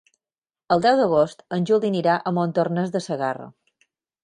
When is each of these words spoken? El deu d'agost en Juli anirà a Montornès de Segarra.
El 0.75 0.81
deu 0.85 0.97
d'agost 0.99 1.43
en 1.59 1.69
Juli 1.71 1.93
anirà 1.95 2.17
a 2.31 2.35
Montornès 2.39 2.97
de 2.99 3.05
Segarra. 3.11 3.49